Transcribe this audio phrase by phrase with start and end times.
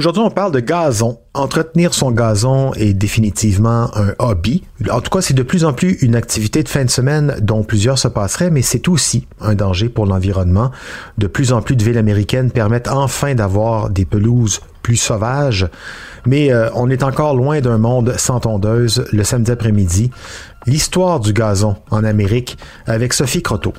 [0.00, 1.18] Aujourd'hui, on parle de gazon.
[1.34, 4.64] Entretenir son gazon est définitivement un hobby.
[4.90, 7.64] En tout cas, c'est de plus en plus une activité de fin de semaine dont
[7.64, 10.70] plusieurs se passeraient, mais c'est aussi un danger pour l'environnement.
[11.18, 15.68] De plus en plus de villes américaines permettent enfin d'avoir des pelouses plus sauvages,
[16.24, 20.10] mais euh, on est encore loin d'un monde sans tondeuse le samedi après-midi.
[20.64, 23.74] L'histoire du gazon en Amérique avec Sophie Croteau.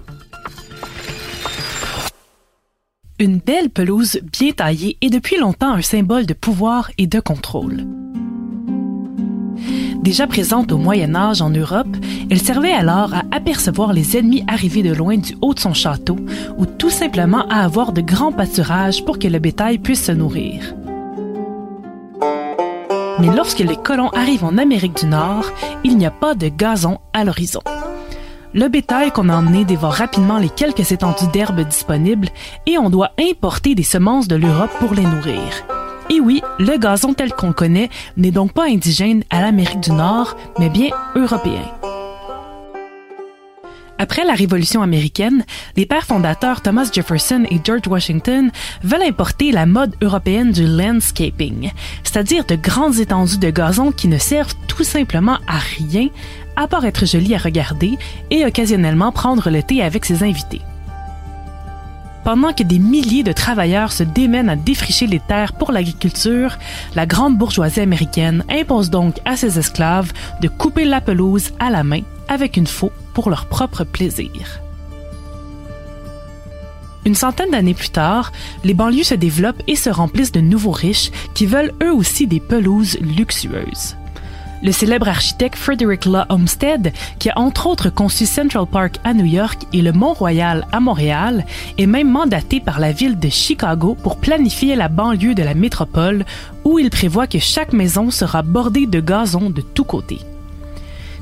[3.22, 7.86] Une belle pelouse bien taillée est depuis longtemps un symbole de pouvoir et de contrôle.
[10.02, 11.96] Déjà présente au Moyen Âge en Europe,
[12.32, 16.16] elle servait alors à apercevoir les ennemis arrivés de loin du haut de son château
[16.58, 20.74] ou tout simplement à avoir de grands pâturages pour que le bétail puisse se nourrir.
[23.20, 25.46] Mais lorsque les colons arrivent en Amérique du Nord,
[25.84, 27.62] il n'y a pas de gazon à l'horizon.
[28.54, 32.28] Le bétail qu'on a emmené dévore rapidement les quelques étendues d'herbe disponibles
[32.66, 35.42] et on doit importer des semences de l'Europe pour les nourrir.
[36.10, 40.36] Et oui, le gazon tel qu'on connaît n'est donc pas indigène à l'Amérique du Nord,
[40.60, 41.64] mais bien européen.
[44.02, 45.46] Après la Révolution américaine,
[45.78, 48.50] les pères fondateurs Thomas Jefferson et George Washington
[48.82, 51.70] veulent importer la mode européenne du landscaping,
[52.02, 56.08] c'est-à-dire de grandes étendues de gazon qui ne servent tout simplement à rien,
[56.56, 58.00] à part être jolies à regarder
[58.32, 60.62] et occasionnellement prendre le thé avec ses invités.
[62.24, 66.58] Pendant que des milliers de travailleurs se démènent à défricher les terres pour l'agriculture,
[66.96, 71.84] la grande bourgeoisie américaine impose donc à ses esclaves de couper la pelouse à la
[71.84, 74.62] main avec une faux pour leur propre plaisir.
[77.06, 78.32] Une centaine d'années plus tard,
[78.64, 82.40] les banlieues se développent et se remplissent de nouveaux riches qui veulent eux aussi des
[82.40, 83.96] pelouses luxueuses.
[84.64, 89.26] Le célèbre architecte Frederick Law Olmsted, qui a entre autres conçu Central Park à New
[89.26, 91.46] York et le Mont-Royal à Montréal,
[91.80, 96.26] est même mandaté par la ville de Chicago pour planifier la banlieue de la métropole,
[96.64, 100.20] où il prévoit que chaque maison sera bordée de gazon de tous côtés.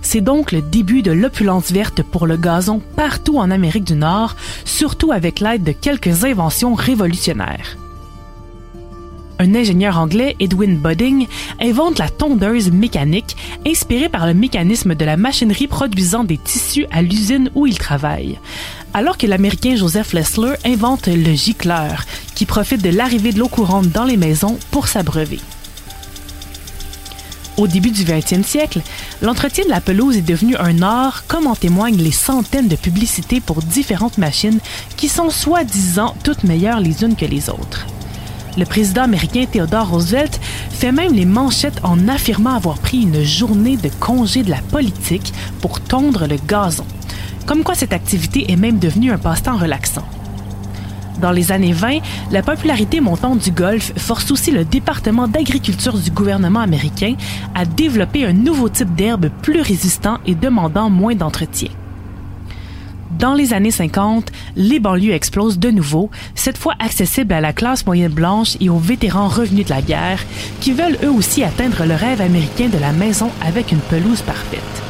[0.02, 4.36] C'est donc le début de l'opulence verte pour le gazon partout en Amérique du Nord,
[4.66, 7.78] surtout avec l'aide de quelques inventions révolutionnaires.
[9.42, 11.26] Un ingénieur anglais, Edwin Budding,
[11.62, 17.02] invente la tondeuse mécanique, inspirée par le mécanisme de la machinerie produisant des tissus à
[17.02, 18.38] l'usine où il travaille.
[18.94, 22.04] Alors que l'Américain Joseph Lessler invente le gicleur,
[22.36, 25.40] qui profite de l'arrivée de l'eau courante dans les maisons pour s'abreuver.
[27.56, 28.82] Au début du 20e siècle,
[29.22, 33.42] l'entretien de la pelouse est devenu un art, comme en témoignent les centaines de publicités
[33.42, 34.60] pour différentes machines
[34.98, 37.86] qui sont soi-disant toutes meilleures les unes que les autres.
[38.58, 43.78] Le président américain Theodore Roosevelt fait même les manchettes en affirmant avoir pris une journée
[43.78, 46.86] de congé de la politique pour tondre le gazon.
[47.46, 50.06] Comme quoi cette activité est même devenue un passe-temps relaxant.
[51.22, 52.00] Dans les années 20,
[52.32, 57.16] la popularité montante du golf force aussi le département d'agriculture du gouvernement américain
[57.56, 61.70] à développer un nouveau type d'herbe plus résistant et demandant moins d'entretien.
[63.18, 67.86] Dans les années 50, les banlieues explosent de nouveau, cette fois accessibles à la classe
[67.86, 70.24] moyenne blanche et aux vétérans revenus de la guerre,
[70.62, 74.89] qui veulent eux aussi atteindre le rêve américain de la maison avec une pelouse parfaite.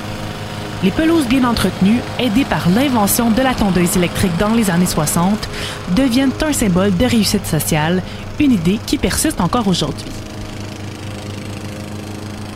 [0.81, 5.49] Les pelouses bien entretenues, aidées par l'invention de la tondeuse électrique dans les années 60,
[5.93, 8.01] deviennent un symbole de réussite sociale,
[8.39, 10.07] une idée qui persiste encore aujourd'hui.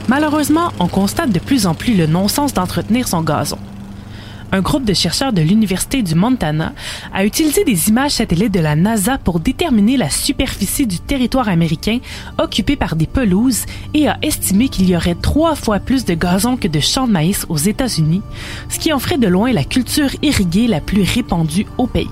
[0.07, 3.59] Malheureusement, on constate de plus en plus le non-sens d'entretenir son gazon
[4.53, 6.73] un groupe de chercheurs de l'Université du Montana
[7.11, 11.97] a utilisé des images satellites de la NASA pour déterminer la superficie du territoire américain
[12.37, 13.65] occupé par des pelouses
[13.95, 17.11] et a estimé qu'il y aurait trois fois plus de gazon que de champs de
[17.11, 18.21] maïs aux États-Unis,
[18.69, 22.07] ce qui en ferait de loin la culture irriguée la plus répandue au pays.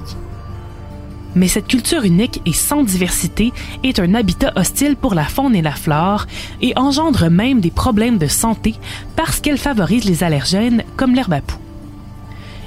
[1.36, 3.54] Mais cette culture unique et sans diversité
[3.84, 6.26] est un habitat hostile pour la faune et la flore
[6.60, 8.74] et engendre même des problèmes de santé
[9.16, 11.60] parce qu'elle favorise les allergènes comme l'herbe à poux.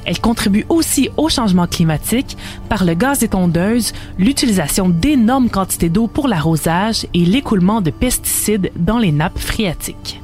[0.06, 2.36] Elle contribue aussi au changement climatique
[2.68, 8.70] par le gaz des tondeuses, l'utilisation d'énormes quantités d'eau pour l'arrosage et l'écoulement de pesticides
[8.76, 10.20] dans les nappes phréatiques.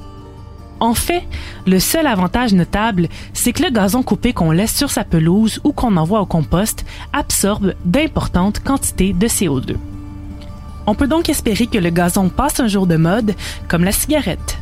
[0.80, 1.24] En fait,
[1.66, 5.72] le seul avantage notable, c'est que le gazon coupé qu'on laisse sur sa pelouse ou
[5.72, 9.76] qu'on envoie au compost absorbe d'importantes quantités de CO2.
[10.86, 13.34] On peut donc espérer que le gazon passe un jour de mode,
[13.68, 14.59] comme la cigarette.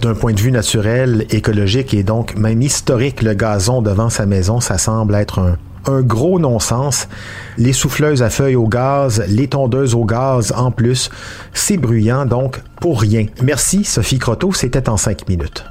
[0.00, 4.60] D'un point de vue naturel, écologique et donc même historique, le gazon devant sa maison,
[4.60, 5.56] ça semble être un,
[5.86, 7.08] Un gros non-sens.
[7.58, 11.10] Les souffleuses à feuilles au gaz, les tondeuses au gaz en plus.
[11.52, 13.26] C'est bruyant, donc pour rien.
[13.42, 15.64] Merci Sophie Croteau, c'était en cinq minutes.